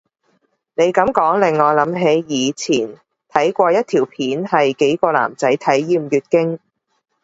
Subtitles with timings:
[0.73, 2.97] 你噉講令我諗起以前
[3.29, 6.57] 睇過一條片係幾個男仔體驗月經